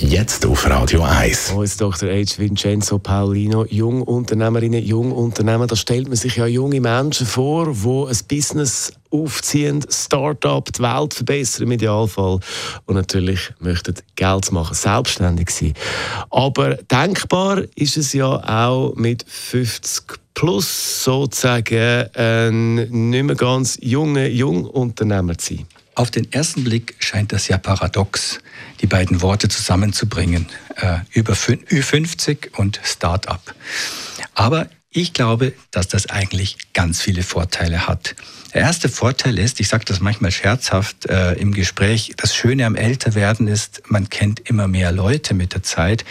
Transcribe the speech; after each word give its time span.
Jetzt 0.00 0.46
auf 0.46 0.64
Radio 0.70 1.02
1. 1.02 1.50
Uns 1.56 1.76
Dr. 1.76 2.08
H. 2.08 2.38
Vincenzo 2.38 3.00
Paolino, 3.00 3.64
Jungunternehmerinnen, 3.64 4.84
Jungunternehmen. 4.84 5.66
Da 5.66 5.74
stellt 5.74 6.06
man 6.06 6.16
sich 6.16 6.36
ja 6.36 6.46
junge 6.46 6.80
Menschen 6.80 7.26
vor, 7.26 7.72
die 7.72 8.08
ein 8.08 8.16
Business 8.28 8.92
aufziehen, 9.10 9.84
Start-up, 9.90 10.72
die 10.72 10.82
Welt 10.82 11.14
verbessern 11.14 11.64
im 11.64 11.72
Idealfall 11.72 12.38
und 12.86 12.94
natürlich 12.94 13.50
möchten 13.58 13.94
Geld 14.14 14.52
machen, 14.52 14.74
selbstständig 14.74 15.50
sein. 15.50 15.74
Aber 16.30 16.76
denkbar 16.76 17.62
ist 17.74 17.96
es 17.96 18.12
ja 18.12 18.28
auch 18.28 18.94
mit 18.94 19.24
50 19.26 20.04
plus 20.32 21.02
sozusagen 21.02 22.06
ein 22.14 22.74
nicht 23.10 23.24
mehr 23.24 23.34
ganz 23.34 23.76
junger 23.82 24.28
Jungunternehmer 24.28 25.36
zu 25.36 25.56
sein. 25.56 25.66
Auf 25.98 26.12
den 26.12 26.32
ersten 26.32 26.62
Blick 26.62 26.94
scheint 27.00 27.32
das 27.32 27.48
ja 27.48 27.58
paradox, 27.58 28.38
die 28.80 28.86
beiden 28.86 29.20
Worte 29.20 29.48
zusammenzubringen, 29.48 30.46
äh, 30.76 30.98
über 31.12 31.32
Ü50 31.32 32.56
und 32.56 32.78
Start-up. 32.84 33.52
Aber 34.32 34.68
ich 34.90 35.12
glaube, 35.12 35.54
dass 35.72 35.88
das 35.88 36.08
eigentlich 36.08 36.72
ganz 36.72 37.00
viele 37.00 37.24
Vorteile 37.24 37.88
hat. 37.88 38.14
Der 38.54 38.60
erste 38.60 38.88
Vorteil 38.88 39.40
ist, 39.40 39.58
ich 39.58 39.66
sage 39.66 39.84
das 39.86 39.98
manchmal 39.98 40.30
scherzhaft 40.30 41.06
äh, 41.06 41.32
im 41.32 41.52
Gespräch, 41.52 42.12
das 42.16 42.32
Schöne 42.32 42.64
am 42.64 42.76
Älterwerden 42.76 43.48
ist, 43.48 43.82
man 43.88 44.08
kennt 44.08 44.38
immer 44.48 44.68
mehr 44.68 44.92
Leute 44.92 45.34
mit 45.34 45.52
der 45.54 45.64
Zeit. 45.64 46.04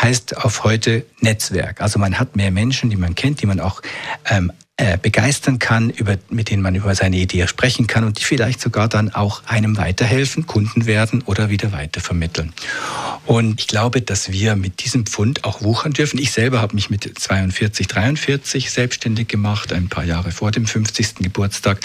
Heißt 0.00 0.36
auf 0.36 0.64
heute 0.64 1.06
Netzwerk. 1.20 1.80
Also 1.80 2.00
man 2.00 2.18
hat 2.18 2.34
mehr 2.34 2.50
Menschen, 2.50 2.90
die 2.90 2.96
man 2.96 3.14
kennt, 3.14 3.40
die 3.40 3.46
man 3.46 3.60
auch 3.60 3.82
ähm, 4.28 4.52
äh, 4.82 4.98
begeistern 5.00 5.60
kann, 5.60 5.90
über, 5.90 6.16
mit 6.28 6.50
denen 6.50 6.60
man 6.60 6.74
über 6.74 6.92
seine 6.96 7.16
Idee 7.16 7.46
sprechen 7.46 7.86
kann 7.86 8.02
und 8.02 8.18
die 8.18 8.24
vielleicht 8.24 8.60
sogar 8.60 8.88
dann 8.88 9.14
auch 9.14 9.44
einem 9.46 9.76
weiterhelfen, 9.76 10.48
Kunden 10.48 10.86
werden 10.86 11.22
oder 11.22 11.50
wieder 11.50 11.70
weitervermitteln. 11.70 12.52
Und 13.24 13.60
ich 13.60 13.68
glaube, 13.68 14.02
dass 14.02 14.32
wir 14.32 14.56
mit 14.56 14.84
diesem 14.84 15.06
Pfund 15.06 15.44
auch 15.44 15.62
wuchern 15.62 15.92
dürfen. 15.92 16.18
Ich 16.18 16.32
selber 16.32 16.60
habe 16.60 16.74
mich 16.74 16.90
mit 16.90 17.08
42, 17.16 17.86
43 17.86 18.72
selbstständig 18.72 19.28
gemacht, 19.28 19.72
ein 19.72 19.88
paar 19.88 20.02
Jahre 20.02 20.32
vor 20.32 20.50
dem 20.50 20.66
50. 20.66 21.14
Geburtstag. 21.20 21.78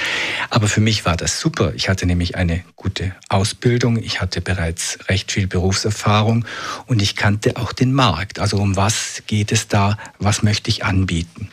Aber 0.50 0.68
für 0.68 0.82
mich 0.82 1.06
war 1.06 1.18
das 1.18 1.40
super. 1.40 1.74
Ich 1.76 1.90
hatte 1.90 2.08
nämlich 2.08 2.36
eine 2.36 2.64
gute 2.76 3.14
Ausbildung. 3.30 4.02
Ich 4.02 4.22
hatte 4.22 4.42
bereits 4.42 4.98
recht 5.08 5.32
viel 5.32 5.46
Berufserfahrung 5.46 6.46
und 6.88 7.04
ich 7.04 7.16
kannte 7.16 7.58
auch 7.58 7.74
den 7.74 7.94
Markt. 7.94 8.40
Also 8.40 8.58
um 8.58 8.76
was 8.76 9.22
geht 9.28 9.52
es 9.52 9.68
da? 9.68 10.00
Was 10.18 10.42
möchte 10.42 10.72
ich 10.72 10.84
anbieten? 10.84 11.50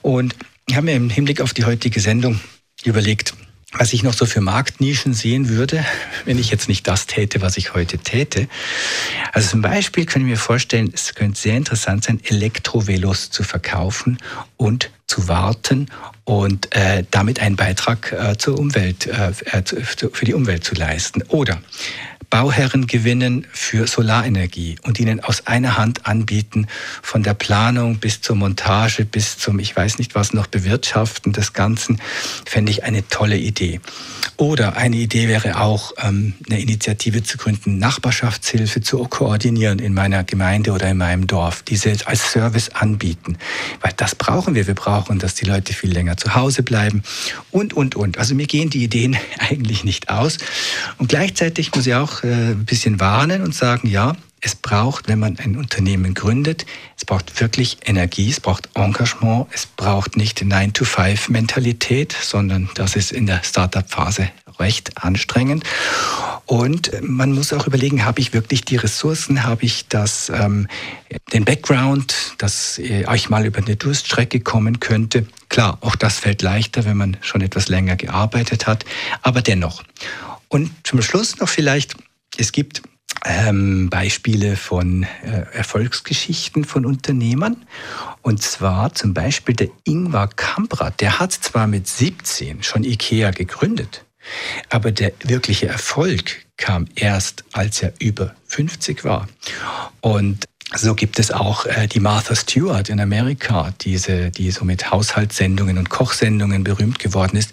Und 0.00 0.34
ich 0.70 0.76
habe 0.76 0.86
mir 0.86 0.94
im 0.94 1.10
Hinblick 1.10 1.40
auf 1.40 1.52
die 1.52 1.64
heutige 1.64 1.98
Sendung 1.98 2.38
überlegt, 2.84 3.34
was 3.72 3.92
ich 3.92 4.04
noch 4.04 4.12
so 4.12 4.24
für 4.24 4.40
Marktnischen 4.40 5.14
sehen 5.14 5.48
würde, 5.48 5.84
wenn 6.26 6.38
ich 6.38 6.52
jetzt 6.52 6.68
nicht 6.68 6.86
das 6.86 7.08
täte, 7.08 7.40
was 7.40 7.56
ich 7.56 7.74
heute 7.74 7.98
täte. 7.98 8.46
Also 9.32 9.50
zum 9.50 9.62
Beispiel 9.62 10.06
können 10.06 10.28
wir 10.28 10.36
vorstellen, 10.36 10.92
es 10.94 11.16
könnte 11.16 11.40
sehr 11.40 11.56
interessant 11.56 12.04
sein, 12.04 12.20
Elektrovelos 12.22 13.30
zu 13.30 13.42
verkaufen 13.42 14.18
und 14.56 14.92
zu 15.08 15.26
warten 15.26 15.86
und 16.22 16.72
äh, 16.76 17.02
damit 17.10 17.40
einen 17.40 17.56
Beitrag 17.56 18.12
äh, 18.12 18.38
zur 18.38 18.56
Umwelt, 18.56 19.08
äh, 19.08 19.32
äh 19.50 19.62
für 19.64 20.24
die 20.24 20.34
Umwelt 20.34 20.62
zu 20.62 20.76
leisten. 20.76 21.22
Oder 21.30 21.60
Bauherren 22.30 22.86
gewinnen 22.86 23.44
für 23.52 23.88
Solarenergie 23.88 24.76
und 24.82 25.00
ihnen 25.00 25.18
aus 25.18 25.48
einer 25.48 25.76
Hand 25.76 26.06
anbieten, 26.06 26.68
von 27.02 27.24
der 27.24 27.34
Planung 27.34 27.98
bis 27.98 28.20
zur 28.20 28.36
Montage, 28.36 29.04
bis 29.04 29.36
zum, 29.36 29.58
ich 29.58 29.76
weiß 29.76 29.98
nicht 29.98 30.14
was 30.14 30.32
noch, 30.32 30.46
Bewirtschaften 30.46 31.32
des 31.32 31.52
Ganzen, 31.52 32.00
fände 32.46 32.70
ich 32.70 32.84
eine 32.84 33.06
tolle 33.08 33.36
Idee. 33.36 33.80
Oder 34.36 34.76
eine 34.76 34.96
Idee 34.96 35.28
wäre 35.28 35.60
auch, 35.60 35.92
ähm, 35.98 36.34
eine 36.48 36.60
Initiative 36.60 37.22
zu 37.22 37.36
gründen, 37.36 37.78
Nachbarschaftshilfe 37.78 38.80
zu 38.80 38.98
koordinieren 39.04 39.80
in 39.80 39.92
meiner 39.92 40.24
Gemeinde 40.24 40.72
oder 40.72 40.88
in 40.88 40.96
meinem 40.96 41.26
Dorf, 41.26 41.62
diese 41.62 41.94
als 42.06 42.32
Service 42.32 42.70
anbieten. 42.70 43.36
Weil 43.82 43.92
das 43.96 44.14
brauchen 44.14 44.54
wir. 44.54 44.66
Wir 44.66 44.74
brauchen, 44.74 45.18
dass 45.18 45.34
die 45.34 45.44
Leute 45.44 45.74
viel 45.74 45.92
länger 45.92 46.16
zu 46.16 46.34
Hause 46.34 46.62
bleiben 46.62 47.02
und, 47.50 47.74
und, 47.74 47.96
und. 47.96 48.16
Also 48.16 48.34
mir 48.34 48.46
gehen 48.46 48.70
die 48.70 48.84
Ideen 48.84 49.18
eigentlich 49.38 49.84
nicht 49.84 50.08
aus. 50.08 50.38
Und 50.96 51.08
gleichzeitig 51.08 51.74
muss 51.74 51.86
ich 51.86 51.94
auch 51.94 52.19
äh, 52.24 52.52
ein 52.52 52.64
bisschen 52.64 53.00
warnen 53.00 53.42
und 53.42 53.54
sagen, 53.54 53.88
ja, 53.88 54.14
es 54.40 54.54
braucht, 54.54 55.08
wenn 55.08 55.18
man 55.18 55.38
ein 55.38 55.56
Unternehmen 55.56 56.14
gründet, 56.14 56.64
es 56.96 57.04
braucht 57.04 57.40
wirklich 57.40 57.78
Energie, 57.84 58.30
es 58.30 58.40
braucht 58.40 58.70
Engagement, 58.74 59.46
es 59.52 59.66
braucht 59.66 60.16
nicht 60.16 60.40
9-to-5-Mentalität, 60.40 62.16
sondern 62.20 62.70
das 62.74 62.96
ist 62.96 63.12
in 63.12 63.26
der 63.26 63.42
Startup-Phase 63.42 64.30
recht 64.58 65.02
anstrengend. 65.02 65.64
Und 66.46 66.90
man 67.02 67.32
muss 67.32 67.52
auch 67.52 67.66
überlegen, 67.66 68.04
habe 68.04 68.20
ich 68.20 68.32
wirklich 68.32 68.64
die 68.64 68.76
Ressourcen, 68.76 69.44
habe 69.44 69.64
ich 69.64 69.88
das, 69.88 70.30
ähm, 70.30 70.68
den 71.32 71.44
Background, 71.44 72.34
dass 72.38 72.78
ich 72.78 73.30
mal 73.30 73.46
über 73.46 73.58
eine 73.58 73.76
Durststrecke 73.76 74.40
kommen 74.40 74.80
könnte. 74.80 75.26
Klar, 75.48 75.78
auch 75.80 75.96
das 75.96 76.18
fällt 76.18 76.42
leichter, 76.42 76.84
wenn 76.84 76.96
man 76.96 77.16
schon 77.20 77.40
etwas 77.40 77.68
länger 77.68 77.96
gearbeitet 77.96 78.66
hat, 78.66 78.84
aber 79.22 79.42
dennoch. 79.42 79.82
Und 80.48 80.70
zum 80.82 81.00
Schluss 81.02 81.38
noch 81.38 81.48
vielleicht, 81.48 81.94
es 82.36 82.52
gibt 82.52 82.82
ähm, 83.24 83.90
Beispiele 83.90 84.56
von 84.56 85.02
äh, 85.02 85.44
Erfolgsgeschichten 85.52 86.64
von 86.64 86.86
Unternehmern. 86.86 87.66
Und 88.22 88.42
zwar 88.42 88.94
zum 88.94 89.14
Beispiel 89.14 89.54
der 89.54 89.68
Ingvar 89.84 90.28
Kamprad, 90.28 91.00
der 91.00 91.18
hat 91.18 91.32
zwar 91.32 91.66
mit 91.66 91.86
17 91.86 92.62
schon 92.62 92.84
IKEA 92.84 93.30
gegründet, 93.30 94.04
aber 94.68 94.92
der 94.92 95.12
wirkliche 95.22 95.68
Erfolg 95.68 96.46
kam 96.56 96.86
erst, 96.94 97.44
als 97.52 97.82
er 97.82 97.92
über 97.98 98.34
50 98.46 99.04
war. 99.04 99.28
Und 100.00 100.44
so 100.74 100.94
gibt 100.94 101.18
es 101.18 101.32
auch 101.32 101.66
äh, 101.66 101.88
die 101.88 101.98
Martha 101.98 102.36
Stewart 102.36 102.88
in 102.88 103.00
Amerika, 103.00 103.74
diese, 103.80 104.30
die 104.30 104.50
so 104.52 104.64
mit 104.64 104.90
Haushaltssendungen 104.90 105.78
und 105.78 105.90
Kochsendungen 105.90 106.62
berühmt 106.62 107.00
geworden 107.00 107.36
ist. 107.36 107.50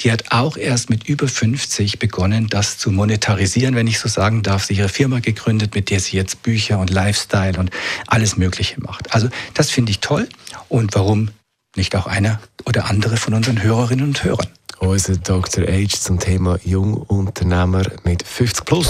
Die 0.00 0.12
hat 0.12 0.24
auch 0.30 0.56
erst 0.56 0.90
mit 0.90 1.08
über 1.08 1.28
50 1.28 1.98
begonnen, 1.98 2.48
das 2.48 2.76
zu 2.76 2.90
monetarisieren, 2.90 3.74
wenn 3.74 3.86
ich 3.86 3.98
so 3.98 4.08
sagen 4.08 4.42
darf. 4.42 4.64
Sie 4.64 4.74
ihre 4.74 4.90
Firma 4.90 5.20
gegründet, 5.20 5.74
mit 5.74 5.88
der 5.88 6.00
sie 6.00 6.16
jetzt 6.16 6.42
Bücher 6.42 6.78
und 6.78 6.90
Lifestyle 6.90 7.58
und 7.58 7.70
alles 8.06 8.36
Mögliche 8.36 8.78
macht. 8.80 9.14
Also 9.14 9.28
das 9.54 9.70
finde 9.70 9.90
ich 9.90 10.00
toll. 10.00 10.28
Und 10.68 10.94
warum 10.94 11.30
nicht 11.74 11.96
auch 11.96 12.06
einer 12.06 12.38
oder 12.66 12.90
andere 12.90 13.16
von 13.16 13.32
unseren 13.32 13.62
Hörerinnen 13.62 14.04
und 14.04 14.24
Hörern? 14.24 14.48
Unser 14.80 15.16
Dr. 15.16 15.64
Age 15.64 15.98
zum 15.98 16.20
Thema 16.20 16.58
Jungunternehmer 16.62 17.84
mit 18.04 18.26
50 18.26 18.64
plus. 18.64 18.88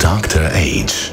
Dr. 0.00 0.42
Age 0.52 1.12